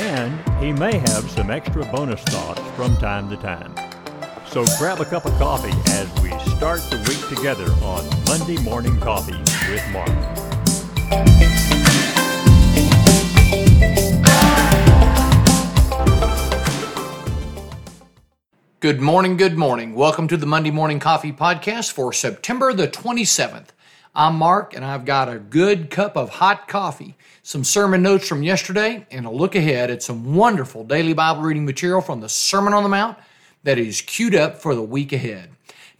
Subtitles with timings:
[0.00, 3.74] And he may have some extra bonus thoughts from time to time.
[4.46, 8.98] So grab a cup of coffee as we start the week together on Monday Morning
[8.98, 9.36] Coffee
[9.70, 10.08] with Mark.
[18.80, 19.94] Good morning, good morning.
[19.94, 23.66] Welcome to the Monday Morning Coffee Podcast for September the 27th.
[24.12, 28.42] I'm Mark, and I've got a good cup of hot coffee, some sermon notes from
[28.42, 32.72] yesterday, and a look ahead at some wonderful daily Bible reading material from the Sermon
[32.72, 33.16] on the Mount
[33.62, 35.50] that is queued up for the week ahead.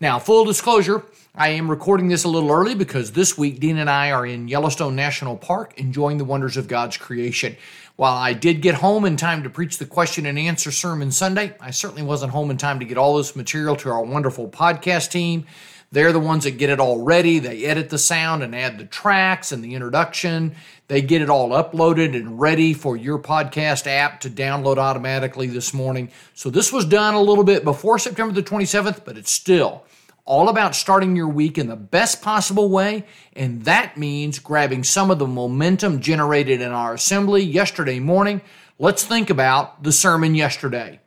[0.01, 1.05] Now, full disclosure,
[1.37, 4.49] I am recording this a little early because this week Dean and I are in
[4.49, 7.57] Yellowstone National Park enjoying the wonders of God's creation.
[7.95, 11.55] While I did get home in time to preach the question and answer sermon Sunday,
[11.61, 15.13] I certainly wasn't home in time to get all this material to our wonderful podcast
[15.13, 15.47] team.
[15.93, 17.41] They're the ones that get it all ready.
[17.41, 20.55] They edit the sound and add the tracks and the introduction.
[20.87, 25.75] They get it all uploaded and ready for your podcast app to download automatically this
[25.75, 26.11] morning.
[26.33, 29.85] So this was done a little bit before September the 27th, but it's still
[30.25, 33.05] all about starting your week in the best possible way,
[33.35, 38.41] and that means grabbing some of the momentum generated in our assembly yesterday morning.
[38.79, 41.01] Let's think about the sermon yesterday.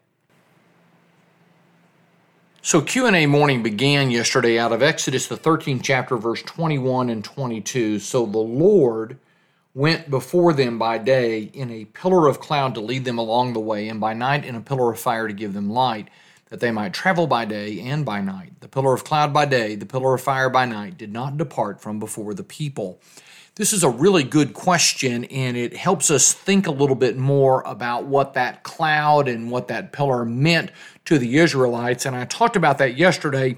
[2.65, 7.99] So Q&A morning began yesterday out of Exodus the 13th chapter verse 21 and 22.
[7.99, 9.19] So the Lord
[9.73, 13.59] went before them by day in a pillar of cloud to lead them along the
[13.59, 16.07] way and by night in a pillar of fire to give them light
[16.47, 18.53] that they might travel by day and by night.
[18.61, 21.81] The pillar of cloud by day, the pillar of fire by night, did not depart
[21.81, 23.01] from before the people.
[23.55, 27.61] This is a really good question, and it helps us think a little bit more
[27.67, 30.71] about what that cloud and what that pillar meant
[31.05, 32.07] to the Israelites.
[32.07, 33.57] And I talked about that yesterday,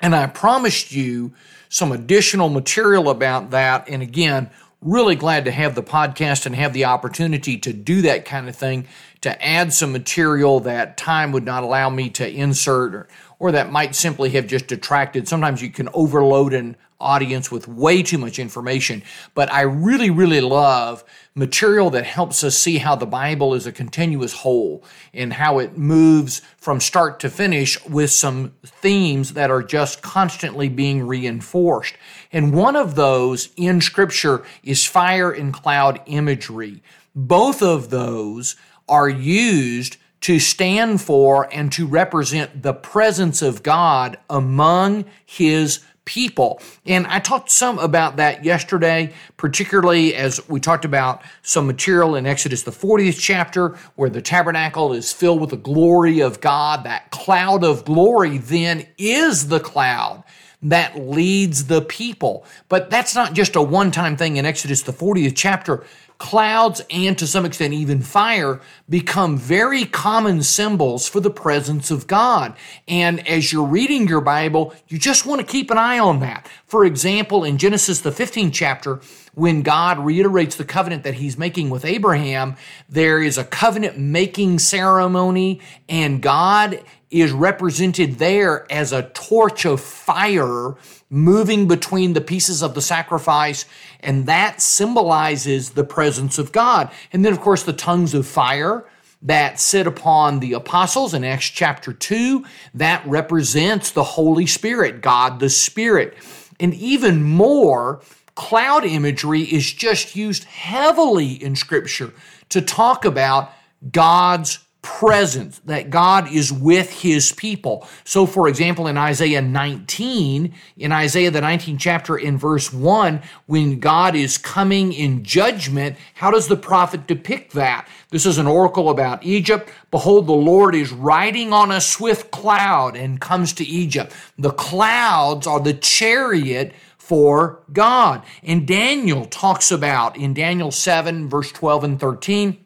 [0.00, 1.32] and I promised you
[1.68, 3.88] some additional material about that.
[3.88, 8.24] And again, really glad to have the podcast and have the opportunity to do that
[8.24, 8.88] kind of thing
[9.20, 13.08] to add some material that time would not allow me to insert or,
[13.38, 15.28] or that might simply have just detracted.
[15.28, 19.02] Sometimes you can overload an audience with way too much information,
[19.34, 21.04] but I really, really love
[21.34, 25.76] material that helps us see how the Bible is a continuous whole and how it
[25.76, 31.94] moves from start to finish with some themes that are just constantly being reinforced.
[32.32, 36.82] And one of those in Scripture is fire and cloud imagery.
[37.14, 38.56] Both of those
[38.88, 46.60] are used to stand for and to represent the presence of God among his people.
[46.86, 52.26] And I talked some about that yesterday, particularly as we talked about some material in
[52.26, 56.84] Exodus, the 40th chapter, where the tabernacle is filled with the glory of God.
[56.84, 60.24] That cloud of glory then is the cloud
[60.64, 62.44] that leads the people.
[62.68, 65.84] But that's not just a one time thing in Exodus, the 40th chapter
[66.18, 72.06] clouds and to some extent even fire become very common symbols for the presence of
[72.06, 72.54] God.
[72.86, 76.48] And as you're reading your Bible, you just want to keep an eye on that.
[76.66, 79.00] For example, in Genesis, the 15th chapter,
[79.34, 82.56] when God reiterates the covenant that he's making with Abraham,
[82.88, 86.82] there is a covenant making ceremony, and God
[87.20, 90.74] is represented there as a torch of fire
[91.10, 93.66] moving between the pieces of the sacrifice,
[94.00, 96.90] and that symbolizes the presence of God.
[97.12, 98.84] And then, of course, the tongues of fire
[99.22, 105.40] that sit upon the apostles in Acts chapter 2, that represents the Holy Spirit, God
[105.40, 106.14] the Spirit.
[106.60, 108.02] And even more,
[108.34, 112.12] cloud imagery is just used heavily in Scripture
[112.50, 113.50] to talk about
[113.90, 117.88] God's presence, that God is with his people.
[118.04, 123.80] So, for example, in Isaiah 19, in Isaiah the 19th chapter, in verse 1, when
[123.80, 127.88] God is coming in judgment, how does the prophet depict that?
[128.10, 129.70] This is an oracle about Egypt.
[129.90, 134.12] Behold, the Lord is riding on a swift cloud and comes to Egypt.
[134.38, 138.22] The clouds are the chariot for God.
[138.42, 142.63] And Daniel talks about in Daniel 7, verse 12 and 13,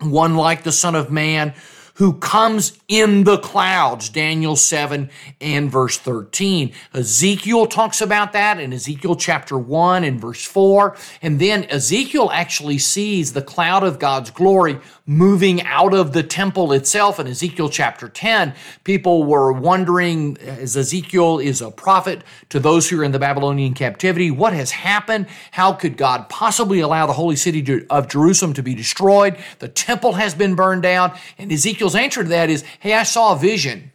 [0.00, 1.54] one like the Son of Man,
[1.94, 6.72] who comes in the clouds, Daniel 7 and verse 13.
[6.94, 10.96] Ezekiel talks about that in Ezekiel chapter 1 and verse 4.
[11.20, 14.78] And then Ezekiel actually sees the cloud of God's glory
[15.10, 18.54] moving out of the temple itself in Ezekiel chapter 10.
[18.84, 23.74] People were wondering, as Ezekiel is a prophet to those who are in the Babylonian
[23.74, 25.26] captivity, what has happened?
[25.50, 29.36] How could God possibly allow the holy city of Jerusalem to be destroyed?
[29.58, 31.18] The temple has been burned down.
[31.38, 33.90] And Ezekiel's answer to that is, hey, I saw a vision.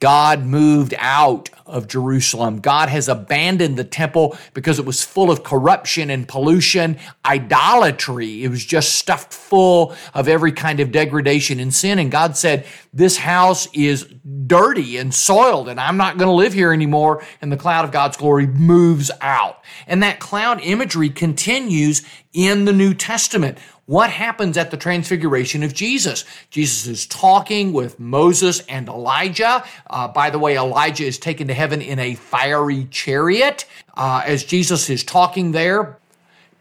[0.00, 2.60] God moved out of Jerusalem.
[2.60, 8.42] God has abandoned the temple because it was full of corruption and pollution, idolatry.
[8.42, 11.98] It was just stuffed full of every kind of degradation and sin.
[11.98, 14.04] And God said, This house is
[14.46, 17.22] dirty and soiled, and I'm not going to live here anymore.
[17.40, 19.62] And the cloud of God's glory moves out.
[19.86, 22.02] And that cloud imagery continues
[22.32, 23.58] in the New Testament.
[23.90, 26.24] What happens at the transfiguration of Jesus?
[26.50, 29.64] Jesus is talking with Moses and Elijah.
[29.88, 33.64] Uh, by the way, Elijah is taken to heaven in a fiery chariot.
[33.96, 35.98] Uh, as Jesus is talking there,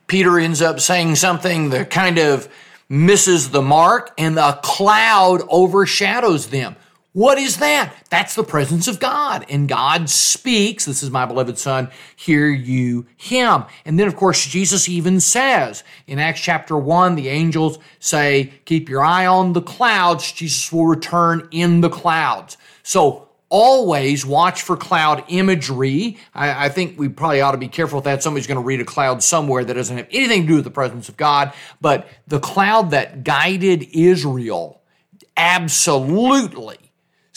[0.08, 2.50] Peter ends up saying something that kind of
[2.90, 6.76] misses the mark, and a cloud overshadows them.
[7.14, 7.92] What is that?
[8.12, 9.44] That's the presence of God.
[9.50, 13.66] And God speaks, This is my beloved Son, hear you him.
[13.84, 18.90] And then, of course, Jesus even says in Acts chapter 1, the angels say, Keep
[18.90, 20.32] your eye on the clouds.
[20.32, 22.58] Jesus will return in the clouds.
[22.84, 26.18] So, always watch for cloud imagery.
[26.36, 28.22] I, I, think we probably ought to be careful with that.
[28.22, 30.70] Somebody's going to read a cloud somewhere that doesn't have anything to do with the
[30.70, 31.54] presence of God.
[31.82, 34.84] But the cloud that guided Israel
[35.36, 36.89] absolutely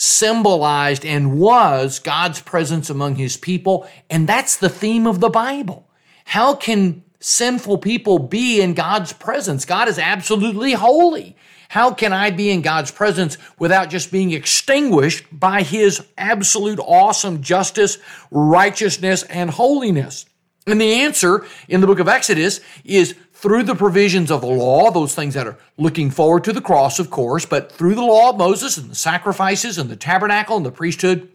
[0.03, 3.87] symbolized and was God's presence among his people.
[4.09, 5.89] And that's the theme of the Bible.
[6.25, 9.63] How can sinful people be in God's presence?
[9.65, 11.37] God is absolutely holy.
[11.69, 17.41] How can I be in God's presence without just being extinguished by his absolute awesome
[17.41, 17.97] justice,
[18.29, 20.25] righteousness, and holiness?
[20.67, 24.89] And the answer in the book of Exodus is through the provisions of the law,
[24.89, 28.29] those things that are looking forward to the cross, of course, but through the law
[28.29, 31.29] of Moses and the sacrifices and the tabernacle and the priesthood,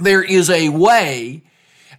[0.00, 1.42] there is a way,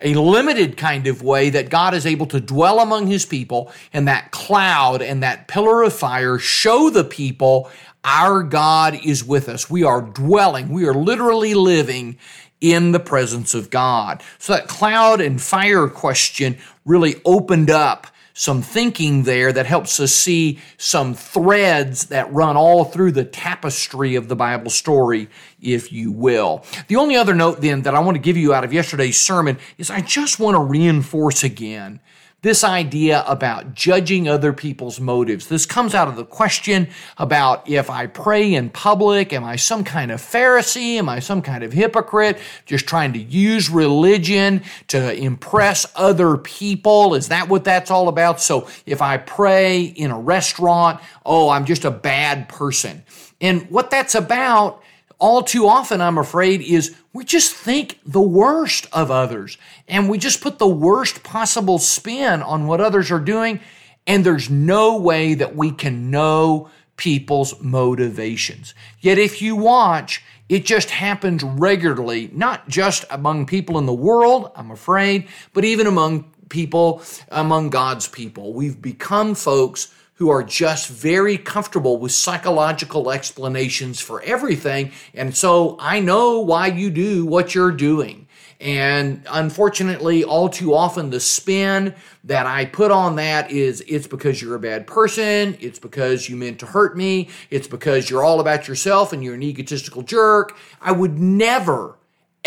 [0.01, 4.07] a limited kind of way that God is able to dwell among his people, and
[4.07, 7.69] that cloud and that pillar of fire show the people
[8.03, 9.69] our God is with us.
[9.69, 12.17] We are dwelling, we are literally living
[12.59, 14.23] in the presence of God.
[14.39, 18.07] So that cloud and fire question really opened up
[18.37, 24.13] some thinking there that helps us see some threads that run all through the tapestry
[24.13, 25.27] of the Bible story,
[25.59, 26.63] if you will.
[26.87, 29.57] The only other note then that I want to give you out of yesterday's sermon
[29.79, 31.99] is I just want to reinforce again
[32.43, 35.47] this idea about judging other people's motives.
[35.47, 36.87] This comes out of the question
[37.17, 40.97] about if I pray in public, am I some kind of Pharisee?
[40.97, 42.37] Am I some kind of hypocrite?
[42.67, 47.15] Just trying to use religion to impress other people?
[47.15, 48.39] Is that what that's all about?
[48.39, 53.03] So if I pray in a restaurant, oh, I'm just a bad person.
[53.41, 54.83] And what that's about
[55.19, 60.17] all too often, I'm afraid, is we just think the worst of others and we
[60.17, 63.59] just put the worst possible spin on what others are doing.
[64.05, 68.73] And there's no way that we can know people's motivations.
[68.99, 74.51] Yet, if you watch, it just happens regularly, not just among people in the world,
[74.55, 78.53] I'm afraid, but even among people, among God's people.
[78.53, 84.91] We've become folks who are just very comfortable with psychological explanations for everything.
[85.13, 88.27] And so I know why you do what you're doing.
[88.59, 94.41] And unfortunately, all too often, the spin that I put on that is it's because
[94.41, 95.55] you're a bad person.
[95.59, 97.29] It's because you meant to hurt me.
[97.51, 100.57] It's because you're all about yourself and you're an egotistical jerk.
[100.81, 101.97] I would never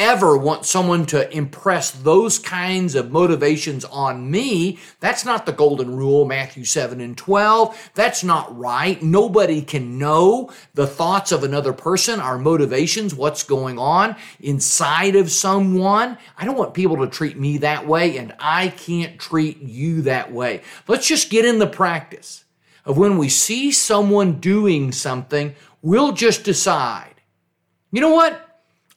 [0.00, 4.78] ever want someone to impress those kinds of motivations on me.
[4.98, 7.90] That's not the golden rule, Matthew 7 and 12.
[7.94, 9.00] That's not right.
[9.02, 15.30] Nobody can know the thoughts of another person, our motivations, what's going on inside of
[15.30, 16.16] someone.
[16.38, 20.32] I don't want people to treat me that way, and I can't treat you that
[20.32, 20.62] way.
[20.88, 22.46] Let's just get in the practice
[22.86, 27.16] of when we see someone doing something, we'll just decide,
[27.92, 28.49] you know what?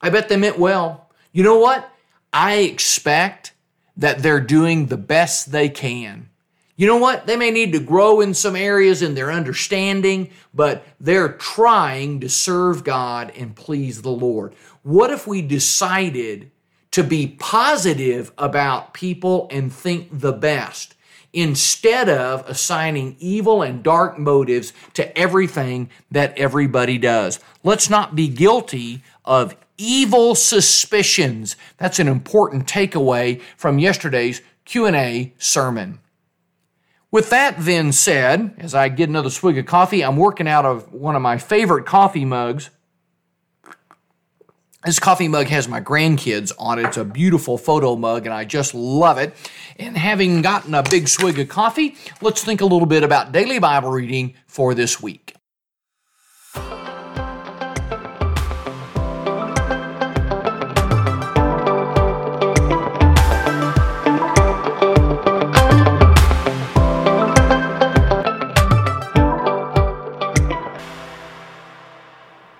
[0.04, 1.10] I bet they meant well.
[1.32, 1.90] You know what?
[2.32, 3.54] I expect
[3.98, 6.30] that they're doing the best they can.
[6.76, 7.26] You know what?
[7.26, 12.30] They may need to grow in some areas in their understanding, but they're trying to
[12.30, 14.54] serve God and please the Lord.
[14.84, 16.52] What if we decided
[16.92, 20.94] to be positive about people and think the best
[21.34, 27.40] instead of assigning evil and dark motives to everything that everybody does.
[27.64, 31.56] Let's not be guilty of evil suspicions.
[31.78, 36.00] That's an important takeaway from yesterday's Q&A sermon.
[37.12, 40.92] With that then said, as I get another swig of coffee, I'm working out of
[40.92, 42.72] one of my favorite coffee mugs.
[44.84, 46.88] This coffee mug has my grandkids on it.
[46.88, 49.34] It's a beautiful photo mug, and I just love it.
[49.78, 53.60] And having gotten a big swig of coffee, let's think a little bit about daily
[53.60, 55.36] Bible reading for this week.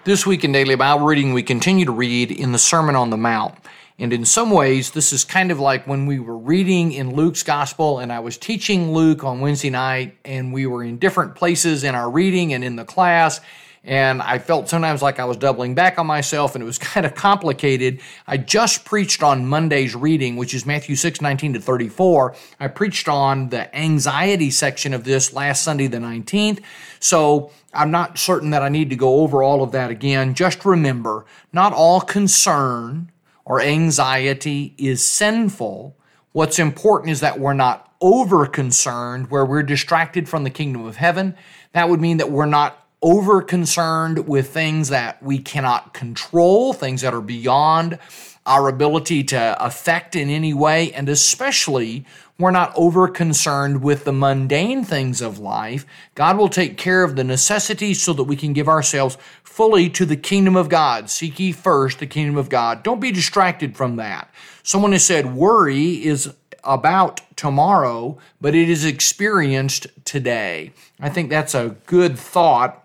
[0.06, 3.16] This week in Daily Bible Reading, we continue to read in the Sermon on the
[3.16, 3.56] Mount.
[3.98, 7.42] And in some ways, this is kind of like when we were reading in Luke's
[7.42, 11.86] Gospel, and I was teaching Luke on Wednesday night, and we were in different places
[11.86, 13.40] in our reading and in the class,
[13.86, 17.06] and I felt sometimes like I was doubling back on myself, and it was kind
[17.06, 18.02] of complicated.
[18.28, 22.36] I just preached on Monday's reading, which is Matthew 6 19 to 34.
[22.60, 26.62] I preached on the anxiety section of this last Sunday, the 19th.
[27.00, 30.34] So I'm not certain that I need to go over all of that again.
[30.34, 33.12] Just remember, not all concern
[33.46, 35.96] or anxiety is sinful.
[36.32, 40.98] What's important is that we're not over concerned where we're distracted from the kingdom of
[40.98, 41.36] heaven.
[41.72, 47.02] That would mean that we're not over concerned with things that we cannot control, things
[47.02, 48.00] that are beyond
[48.46, 52.06] our ability to affect in any way, and especially
[52.40, 55.86] we're not over concerned with the mundane things of life.
[56.16, 60.06] God will take care of the necessities so that we can give ourselves fully to
[60.06, 61.10] the kingdom of God.
[61.10, 62.82] Seek ye first the kingdom of God.
[62.82, 64.34] Don't be distracted from that.
[64.64, 70.72] Someone has said worry is about tomorrow, but it is experienced today.
[71.00, 72.84] I think that's a good thought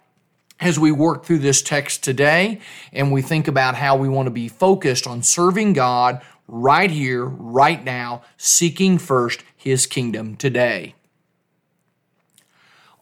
[0.61, 2.61] as we work through this text today
[2.93, 7.25] and we think about how we want to be focused on serving God right here,
[7.25, 10.95] right now, seeking first his kingdom today.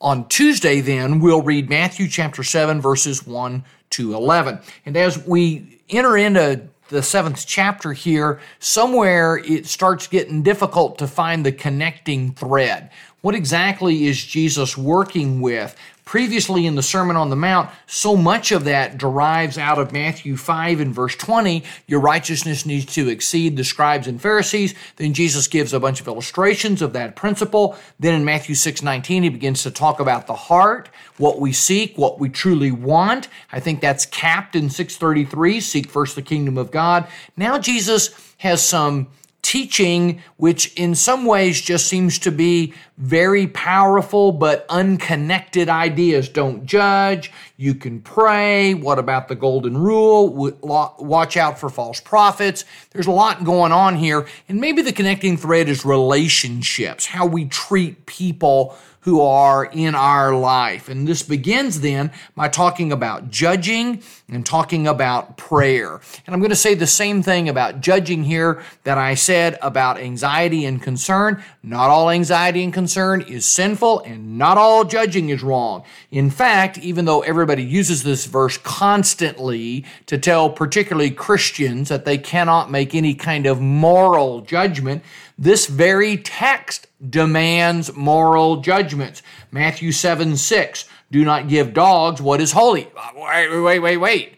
[0.00, 4.58] On Tuesday, then, we'll read Matthew chapter 7, verses 1 to 11.
[4.84, 11.06] And as we enter into the seventh chapter here, somewhere it starts getting difficult to
[11.06, 12.90] find the connecting thread.
[13.22, 15.74] What exactly is Jesus working with?
[16.06, 20.36] Previously in the Sermon on the Mount, so much of that derives out of Matthew
[20.36, 21.64] 5 and verse 20.
[21.88, 24.74] Your righteousness needs to exceed the scribes and Pharisees.
[24.96, 27.76] Then Jesus gives a bunch of illustrations of that principle.
[27.98, 31.98] Then in Matthew 6 19, he begins to talk about the heart, what we seek,
[31.98, 33.26] what we truly want.
[33.50, 37.08] I think that's capped in 633 seek first the kingdom of God.
[37.36, 39.08] Now Jesus has some
[39.46, 46.28] teaching, which in some ways just seems to be very powerful but unconnected ideas.
[46.28, 47.30] Don't judge.
[47.56, 48.74] You can pray.
[48.74, 50.30] What about the golden rule?
[50.62, 52.64] Watch out for false prophets.
[52.90, 54.26] There's a lot going on here.
[54.48, 58.76] And maybe the connecting thread is relationships, how we treat people
[59.06, 60.88] who are in our life.
[60.88, 66.00] And this begins then by talking about judging and talking about prayer.
[66.26, 69.98] And I'm going to say the same thing about judging here that I said about
[69.98, 71.40] anxiety and concern.
[71.62, 72.85] Not all anxiety and concern
[73.22, 75.84] is sinful, and not all judging is wrong.
[76.10, 82.18] In fact, even though everybody uses this verse constantly to tell particularly Christians that they
[82.18, 85.02] cannot make any kind of moral judgment,
[85.38, 89.22] this very text demands moral judgments.
[89.50, 90.84] Matthew 7 6.
[91.10, 92.88] Do not give dogs what is holy.
[93.14, 94.36] Wait, wait, wait, wait.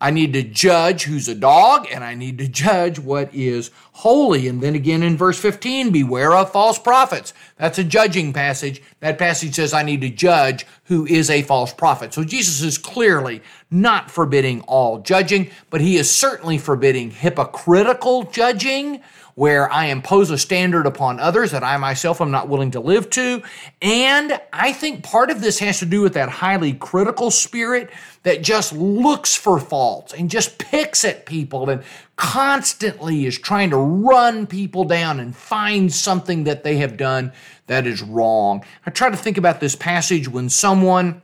[0.00, 4.48] I need to judge who's a dog and I need to judge what is holy.
[4.48, 7.32] And then again in verse 15, beware of false prophets.
[7.56, 8.82] That's a judging passage.
[9.00, 12.12] That passage says I need to judge who is a false prophet.
[12.12, 19.00] So Jesus is clearly not forbidding all judging, but he is certainly forbidding hypocritical judging
[19.34, 23.10] where I impose a standard upon others that I myself am not willing to live
[23.10, 23.42] to.
[23.82, 27.90] And I think part of this has to do with that highly critical spirit
[28.22, 31.82] that just looks for faults and just picks at people and
[32.16, 37.32] constantly is trying to run people down and find something that they have done
[37.66, 38.64] that is wrong.
[38.86, 41.22] I try to think about this passage when someone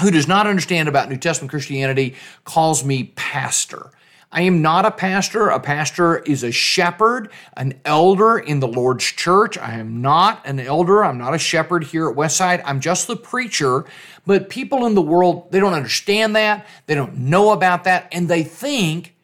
[0.00, 3.92] who does not understand about New Testament Christianity calls me pastor.
[4.32, 5.48] I am not a pastor.
[5.48, 9.58] A pastor is a shepherd, an elder in the Lord's church.
[9.58, 11.04] I am not an elder.
[11.04, 12.62] I'm not a shepherd here at Westside.
[12.64, 13.86] I'm just the preacher.
[14.26, 16.66] But people in the world, they don't understand that.
[16.86, 18.08] They don't know about that.
[18.12, 19.16] And they think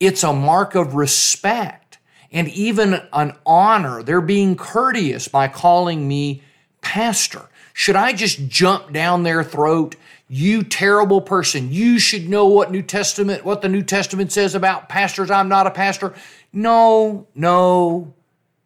[0.00, 1.98] it's a mark of respect
[2.32, 4.02] and even an honor.
[4.02, 6.42] They're being courteous by calling me
[6.80, 7.48] pastor.
[7.72, 9.96] Should I just jump down their throat?
[10.28, 11.70] You terrible person.
[11.70, 15.30] You should know what New Testament, what the New Testament says about pastors.
[15.30, 16.14] I'm not a pastor.
[16.52, 18.12] No, no,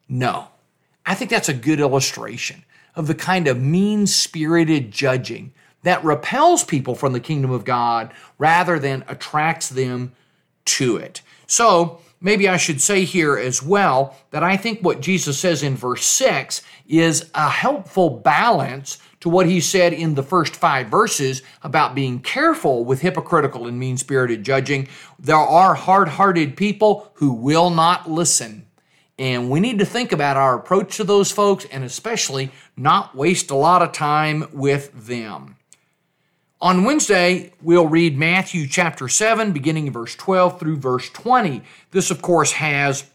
[0.09, 0.49] no.
[1.05, 6.65] I think that's a good illustration of the kind of mean spirited judging that repels
[6.65, 10.13] people from the kingdom of God rather than attracts them
[10.77, 11.23] to it.
[11.47, 15.77] So, maybe I should say here as well that I think what Jesus says in
[15.77, 21.43] verse 6 is a helpful balance to what he said in the first five verses
[21.63, 24.89] about being careful with hypocritical and mean spirited judging.
[25.19, 28.67] There are hard hearted people who will not listen.
[29.19, 33.51] And we need to think about our approach to those folks and especially not waste
[33.51, 35.57] a lot of time with them.
[36.63, 41.63] On Wednesday, we'll read Matthew chapter 7, beginning in verse 12 through verse 20.
[41.91, 43.07] This, of course, has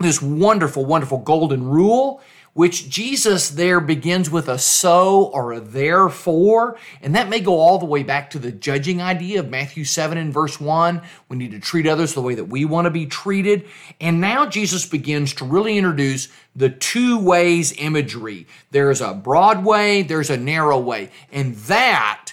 [0.00, 2.20] this wonderful, wonderful golden rule,
[2.54, 6.76] which Jesus there begins with a so or a therefore.
[7.00, 10.18] And that may go all the way back to the judging idea of Matthew 7
[10.18, 11.02] and verse 1.
[11.28, 13.64] We need to treat others the way that we want to be treated.
[14.00, 18.48] And now Jesus begins to really introduce the two ways imagery.
[18.72, 21.10] There's a broad way, there's a narrow way.
[21.30, 22.31] And that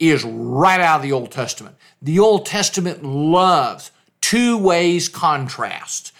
[0.00, 1.76] is right out of the Old Testament.
[2.02, 6.12] The Old Testament loves two ways contrasts.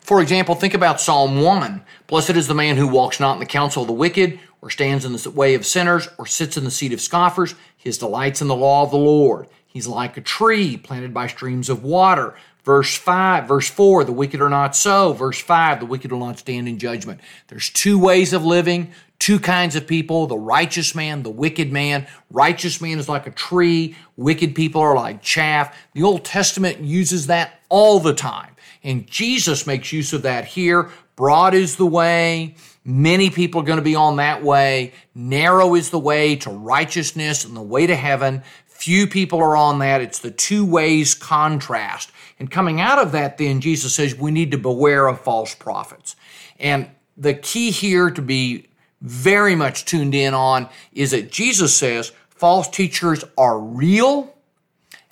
[0.00, 1.82] For example, think about Psalm 1.
[2.06, 5.04] Blessed is the man who walks not in the counsel of the wicked, or stands
[5.04, 7.54] in the way of sinners, or sits in the seat of scoffers.
[7.76, 9.46] His delight's in the law of the Lord.
[9.66, 12.34] He's like a tree planted by streams of water.
[12.68, 15.14] Verse 5, verse 4, the wicked are not so.
[15.14, 17.18] Verse 5, the wicked will not stand in judgment.
[17.46, 22.06] There's two ways of living, two kinds of people the righteous man, the wicked man.
[22.30, 25.74] Righteous man is like a tree, wicked people are like chaff.
[25.94, 28.54] The Old Testament uses that all the time.
[28.84, 30.90] And Jesus makes use of that here.
[31.16, 32.54] Broad is the way.
[32.84, 34.92] Many people are going to be on that way.
[35.14, 38.42] Narrow is the way to righteousness and the way to heaven.
[38.66, 40.02] Few people are on that.
[40.02, 42.12] It's the two ways contrast.
[42.38, 46.14] And coming out of that, then, Jesus says we need to beware of false prophets.
[46.58, 48.68] And the key here to be
[49.00, 54.34] very much tuned in on is that Jesus says false teachers are real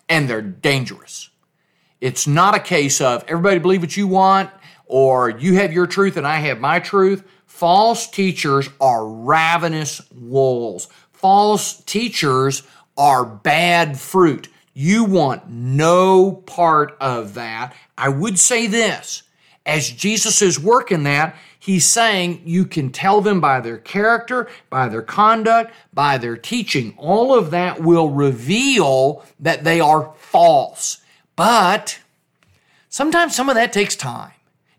[0.09, 1.31] and they're dangerous.
[2.01, 4.51] It's not a case of everybody believe what you want
[4.87, 7.25] or you have your truth and I have my truth.
[7.47, 10.89] False teachers are ravenous wolves.
[11.13, 12.63] False teachers
[12.97, 14.49] are bad fruit.
[14.79, 17.75] You want no part of that.
[17.97, 19.23] I would say this
[19.65, 24.91] as Jesus is working that, he's saying you can tell them by their character, by
[24.91, 26.93] their conduct, by their teaching.
[26.99, 30.99] All of that will reveal that they are false.
[31.37, 31.99] But
[32.91, 34.33] sometimes some of that takes time.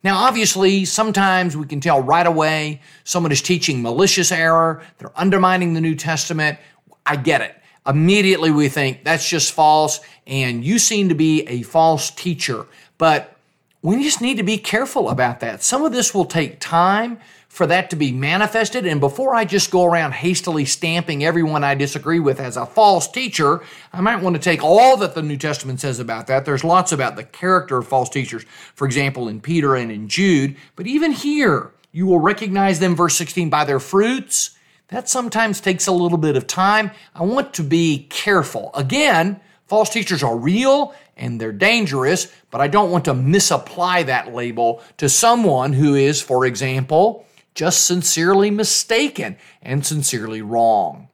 [0.03, 5.73] Now, obviously, sometimes we can tell right away someone is teaching malicious error, they're undermining
[5.73, 6.59] the New Testament.
[7.03, 7.56] I get it.
[7.87, 12.65] Immediately we think that's just false, and you seem to be a false teacher.
[12.97, 13.37] But
[13.81, 15.63] we just need to be careful about that.
[15.63, 18.85] Some of this will take time for that to be manifested.
[18.85, 23.07] And before I just go around hastily stamping everyone I disagree with as a false
[23.07, 23.61] teacher,
[23.93, 26.45] I might want to take all that the New Testament says about that.
[26.45, 28.43] There's lots about the character of false teachers,
[28.75, 30.55] for example, in Peter and in Jude.
[30.75, 34.56] But even here, you will recognize them, verse 16, by their fruits.
[34.89, 36.91] That sometimes takes a little bit of time.
[37.13, 38.71] I want to be careful.
[38.73, 44.33] Again, false teachers are real and they're dangerous, but I don't want to misapply that
[44.33, 51.09] label to someone who is, for example, just sincerely mistaken and sincerely wrong.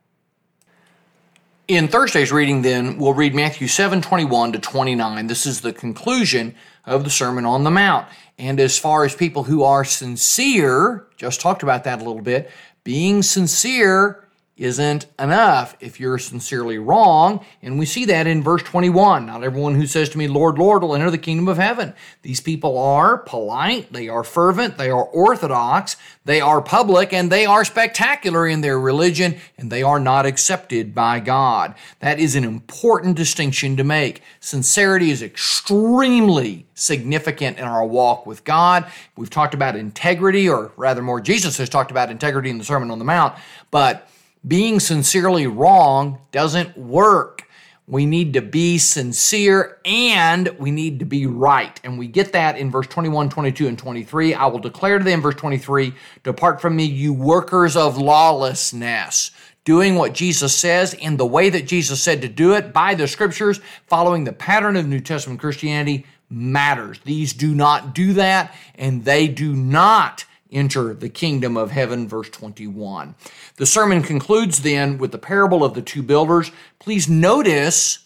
[1.69, 5.27] In Thursday's reading, then, we'll read Matthew 7 21 to 29.
[5.27, 6.53] This is the conclusion
[6.85, 8.05] of the Sermon on the Mount.
[8.37, 12.51] And as far as people who are sincere, just talked about that a little bit,
[12.83, 14.22] being sincere
[14.55, 17.43] isn't enough if you're sincerely wrong.
[17.63, 19.25] And we see that in verse 21.
[19.25, 21.93] Not everyone who says to me, Lord, Lord, will enter the kingdom of heaven.
[22.21, 27.47] These people are polite, they are fervent, they are orthodox, they are public, and they
[27.47, 31.73] are spectacular in their religion, and they are not accepted by God.
[31.99, 34.21] That is an important distinction to make.
[34.39, 38.85] Sincerity is extremely significant in our walk with God.
[39.17, 42.91] We've talked about integrity, or rather more, Jesus has talked about integrity in the Sermon
[42.91, 43.35] on the Mount,
[43.71, 44.07] but
[44.47, 47.43] being sincerely wrong doesn't work.
[47.85, 51.77] We need to be sincere and we need to be right.
[51.83, 54.33] And we get that in verse 21, 22, and 23.
[54.33, 59.31] I will declare to them, verse 23, depart from me, you workers of lawlessness.
[59.65, 63.07] Doing what Jesus says in the way that Jesus said to do it by the
[63.07, 66.99] scriptures, following the pattern of New Testament Christianity, matters.
[67.05, 72.29] These do not do that, and they do not enter the kingdom of heaven, verse
[72.29, 73.15] 21.
[73.57, 76.51] The sermon concludes then with the parable of the two builders.
[76.79, 78.05] Please notice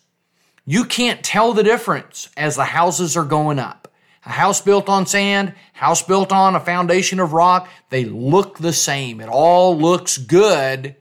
[0.65, 3.87] you can't tell the difference as the houses are going up.
[4.25, 8.73] A house built on sand, house built on a foundation of rock, they look the
[8.73, 9.21] same.
[9.21, 10.97] It all looks good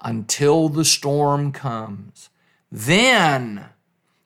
[0.00, 2.30] until the storm comes.
[2.70, 3.66] Then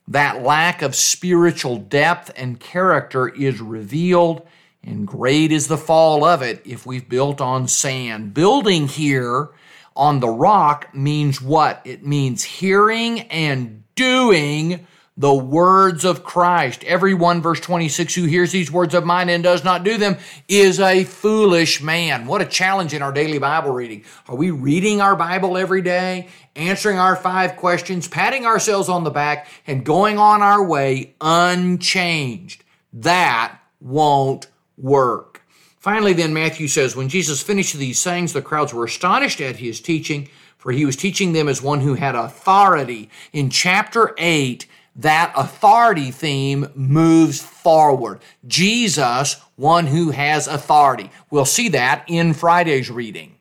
[0.07, 4.47] that lack of spiritual depth and character is revealed,
[4.87, 8.33] and great is the fall of it if we've built on sand.
[8.33, 9.51] Building here
[9.97, 11.83] on the rock means what?
[11.85, 16.85] It means hearing and doing the words of Christ.
[16.85, 20.79] Everyone, verse 26, who hears these words of mine and does not do them is
[20.79, 22.27] a foolish man.
[22.27, 24.05] What a challenge in our daily Bible reading.
[24.29, 29.11] Are we reading our Bible every day, answering our five questions, patting ourselves on the
[29.11, 32.63] back, and going on our way unchanged?
[32.93, 35.43] That won't work.
[35.79, 39.81] Finally, then, Matthew says, when Jesus finished these sayings, the crowds were astonished at his
[39.81, 43.09] teaching, for he was teaching them as one who had authority.
[43.33, 48.21] In chapter 8, that authority theme moves forward.
[48.47, 51.11] Jesus, one who has authority.
[51.31, 53.37] We'll see that in Friday's reading.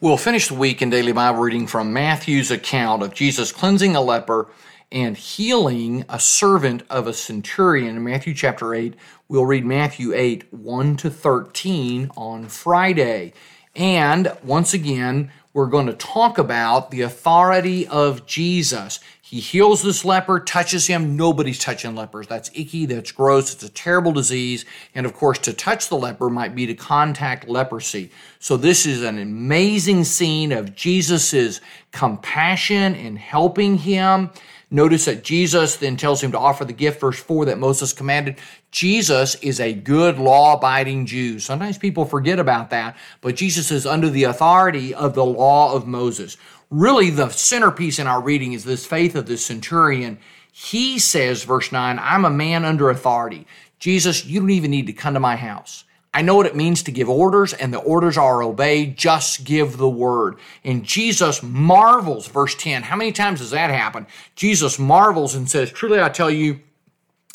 [0.00, 4.00] We'll finish the week in daily Bible reading from Matthew's account of Jesus cleansing a
[4.00, 4.48] leper
[4.90, 8.94] and healing a servant of a centurion in Matthew chapter 8.
[9.28, 13.32] We'll read Matthew 8, 1 to 13 on Friday.
[13.76, 19.00] And once again, we're going to talk about the authority of Jesus.
[19.20, 21.16] He heals this leper, touches him.
[21.16, 22.26] Nobody's touching lepers.
[22.26, 24.64] That's icky, that's gross, it's a terrible disease.
[24.94, 28.10] And of course, to touch the leper might be to contact leprosy.
[28.38, 31.60] So, this is an amazing scene of Jesus'
[31.92, 34.30] compassion in helping him.
[34.70, 38.36] Notice that Jesus then tells him to offer the gift, verse 4, that Moses commanded.
[38.70, 41.38] Jesus is a good law abiding Jew.
[41.38, 45.86] Sometimes people forget about that, but Jesus is under the authority of the law of
[45.86, 46.36] Moses
[46.70, 50.18] really the centerpiece in our reading is this faith of the centurion.
[50.52, 53.46] He says, verse 9, I'm a man under authority.
[53.78, 55.84] Jesus, you don't even need to come to my house.
[56.14, 58.96] I know what it means to give orders, and the orders are obeyed.
[58.96, 60.36] Just give the word.
[60.64, 62.82] And Jesus marvels, verse 10.
[62.82, 64.06] How many times does that happen?
[64.34, 66.60] Jesus marvels and says, Truly I tell you,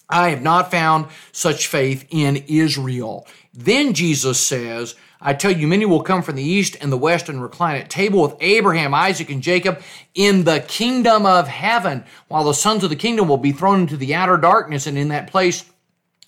[0.10, 3.28] I have not found such faith in Israel.
[3.54, 7.30] Then Jesus says, I tell you, many will come from the east and the west
[7.30, 9.82] and recline at table with Abraham, Isaac, and Jacob
[10.14, 13.96] in the kingdom of heaven, while the sons of the kingdom will be thrown into
[13.96, 15.64] the outer darkness, and in that place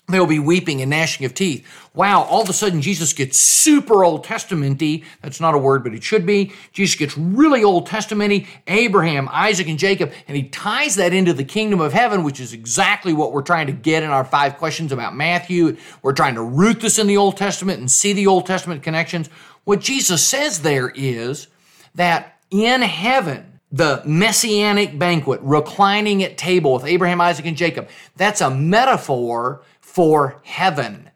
[0.08, 1.66] there will be weeping and gnashing of teeth.
[1.92, 5.04] Wow, all of a sudden Jesus gets super Old Testamenty.
[5.20, 6.52] That's not a word, but it should be.
[6.72, 11.42] Jesus gets really Old Testamenty, Abraham, Isaac, and Jacob, and he ties that into the
[11.42, 14.92] kingdom of heaven, which is exactly what we're trying to get in our five questions
[14.92, 15.76] about Matthew.
[16.02, 19.28] We're trying to root this in the Old Testament and see the Old Testament connections.
[19.64, 21.48] What Jesus says there is
[21.96, 28.40] that in heaven, the messianic banquet, reclining at table with Abraham, Isaac, and Jacob, that's
[28.40, 29.62] a metaphor
[29.96, 31.08] for heaven.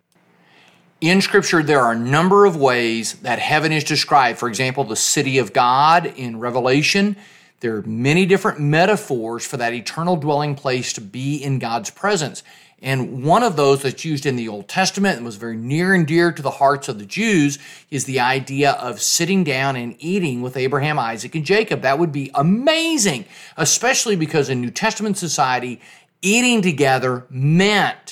[1.02, 4.38] In Scripture, there are a number of ways that heaven is described.
[4.38, 7.14] For example, the city of God in Revelation.
[7.60, 12.42] There are many different metaphors for that eternal dwelling place to be in God's presence.
[12.80, 16.06] And one of those that's used in the Old Testament and was very near and
[16.06, 17.58] dear to the hearts of the Jews
[17.90, 21.82] is the idea of sitting down and eating with Abraham, Isaac, and Jacob.
[21.82, 23.26] That would be amazing,
[23.58, 25.82] especially because in New Testament society,
[26.22, 28.09] eating together meant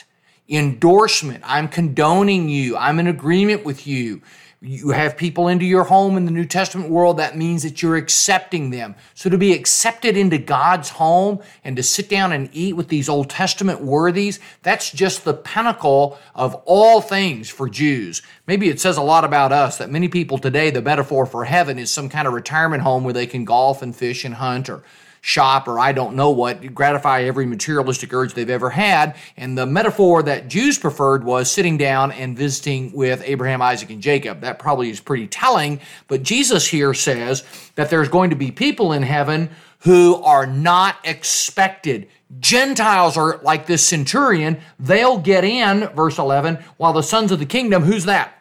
[0.49, 1.43] endorsement.
[1.47, 2.77] I'm condoning you.
[2.77, 4.23] I'm in agreement with you.
[4.61, 7.95] You have people into your home in the New Testament world, that means that you're
[7.95, 8.97] accepting them.
[9.15, 13.09] So to be accepted into God's home and to sit down and eat with these
[13.09, 18.21] Old Testament worthies, that's just the pinnacle of all things for Jews.
[18.49, 21.79] Maybe it says a lot about us that many people today, the metaphor for heaven
[21.79, 24.83] is some kind of retirement home where they can golf and fish and hunt or
[25.21, 29.17] shop or I don't know what, gratify every materialistic urge they've ever had.
[29.37, 34.03] And the metaphor that Jews preferred was sitting down and visiting with Abraham, Isaac, and
[34.03, 34.41] Jacob.
[34.41, 35.81] That probably is pretty telling.
[36.07, 39.51] But Jesus here says that there's going to be people in heaven
[39.81, 42.09] who are not expected.
[42.41, 44.61] Gentiles are like this centurion.
[44.79, 48.35] They'll get in, verse 11, while the sons of the kingdom, who's that?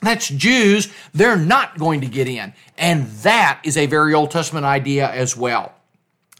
[0.00, 0.92] That's Jews.
[1.12, 2.54] They're not going to get in.
[2.76, 5.74] And that is a very Old Testament idea as well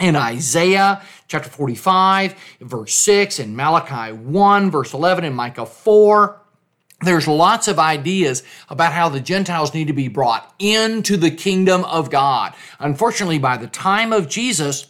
[0.01, 6.41] in Isaiah chapter 45, verse 6, in Malachi 1, verse 11, in Micah 4.
[7.01, 11.85] There's lots of ideas about how the Gentiles need to be brought into the kingdom
[11.85, 12.55] of God.
[12.81, 14.87] Unfortunately, by the time of Jesus,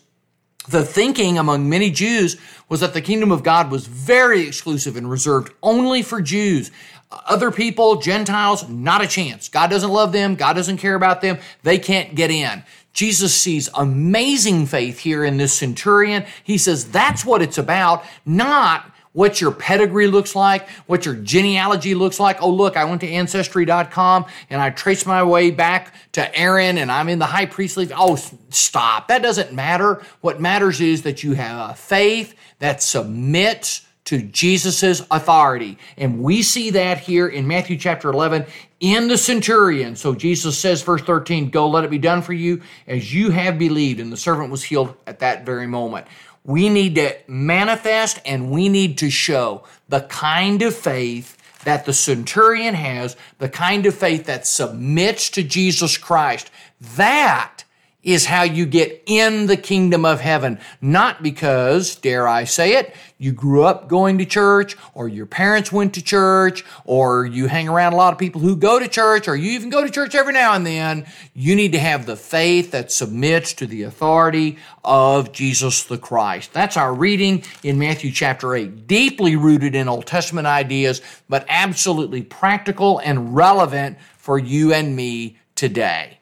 [0.68, 2.36] The thinking among many Jews
[2.68, 6.70] was that the kingdom of God was very exclusive and reserved only for Jews.
[7.10, 9.48] Other people, Gentiles, not a chance.
[9.48, 10.34] God doesn't love them.
[10.34, 11.38] God doesn't care about them.
[11.62, 12.62] They can't get in.
[12.98, 16.26] Jesus sees amazing faith here in this centurion.
[16.42, 21.94] He says that's what it's about, not what your pedigree looks like, what your genealogy
[21.94, 22.42] looks like.
[22.42, 26.90] Oh, look, I went to ancestry.com and I traced my way back to Aaron and
[26.90, 27.88] I'm in the high priestly.
[27.94, 28.16] Oh,
[28.50, 29.06] stop.
[29.06, 30.02] That doesn't matter.
[30.20, 35.76] What matters is that you have a faith that submits to Jesus' authority.
[35.98, 38.46] And we see that here in Matthew chapter 11
[38.80, 39.96] in the centurion.
[39.96, 43.58] So Jesus says, verse 13, Go, let it be done for you as you have
[43.58, 44.00] believed.
[44.00, 46.06] And the servant was healed at that very moment.
[46.42, 51.92] We need to manifest and we need to show the kind of faith that the
[51.92, 56.50] centurion has, the kind of faith that submits to Jesus Christ.
[56.96, 57.64] That
[58.02, 60.58] is how you get in the kingdom of heaven.
[60.80, 65.72] Not because, dare I say it, you grew up going to church, or your parents
[65.72, 69.26] went to church, or you hang around a lot of people who go to church,
[69.26, 71.06] or you even go to church every now and then.
[71.34, 76.52] You need to have the faith that submits to the authority of Jesus the Christ.
[76.52, 78.86] That's our reading in Matthew chapter 8.
[78.86, 85.38] Deeply rooted in Old Testament ideas, but absolutely practical and relevant for you and me
[85.56, 86.17] today.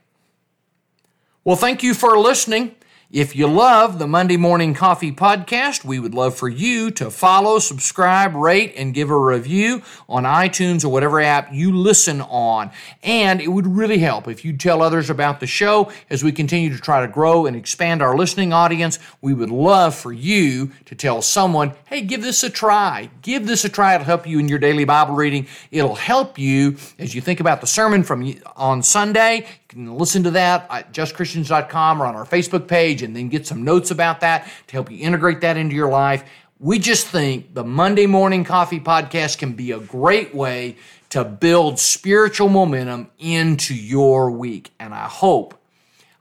[1.46, 2.74] Well, thank you for listening.
[3.08, 7.60] If you love the Monday Morning Coffee Podcast, we would love for you to follow,
[7.60, 12.72] subscribe, rate, and give a review on iTunes or whatever app you listen on.
[13.04, 16.74] And it would really help if you'd tell others about the show as we continue
[16.74, 18.98] to try to grow and expand our listening audience.
[19.20, 23.08] We would love for you to tell someone, hey, give this a try.
[23.22, 23.94] Give this a try.
[23.94, 25.46] It'll help you in your daily Bible reading.
[25.70, 29.46] It'll help you as you think about the sermon from on Sunday.
[29.76, 33.62] Can listen to that at justchristians.com or on our Facebook page and then get some
[33.62, 36.24] notes about that to help you integrate that into your life.
[36.58, 40.76] We just think the Monday Morning Coffee Podcast can be a great way
[41.10, 44.72] to build spiritual momentum into your week.
[44.80, 45.60] And I hope,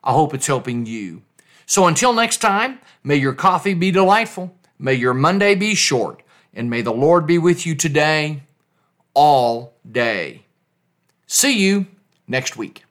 [0.04, 1.22] I hope it's helping you.
[1.66, 6.22] So until next time, may your coffee be delightful, may your Monday be short,
[6.54, 8.44] and may the Lord be with you today,
[9.14, 10.44] all day.
[11.26, 11.86] See you
[12.28, 12.85] next week.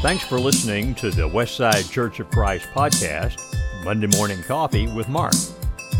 [0.00, 3.36] Thanks for listening to the Westside Church of Christ podcast,
[3.84, 5.34] Monday Morning Coffee with Mark.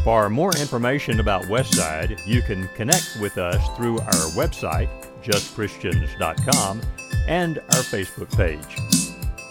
[0.04, 4.88] For more information about Westside, you can connect with us through our website,
[5.24, 6.80] justchristians.com,
[7.26, 8.78] and our Facebook page.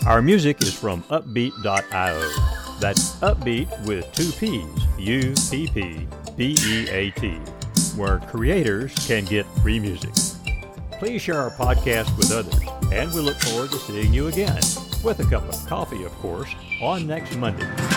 [0.08, 2.80] Our music is from Uppbeat.io.
[2.80, 6.08] That's upbeat with two P's, U P P
[6.38, 7.32] B E A T,
[7.98, 10.14] where creators can get free music.
[11.00, 14.62] Please share our podcast with others, and we look forward to seeing you again,
[15.04, 17.97] with a cup of coffee, of course, on next Monday.